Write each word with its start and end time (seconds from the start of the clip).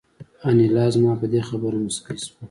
انیلا 0.47 0.85
زما 0.93 1.11
په 1.21 1.25
دې 1.31 1.41
خبره 1.49 1.77
موسکه 1.83 2.13
شوه 2.21 2.35